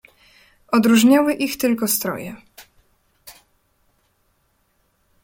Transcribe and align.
"Odróżniały 0.67 1.33
ich 1.33 1.57
tylko 1.57 1.87
stroje." 1.87 2.35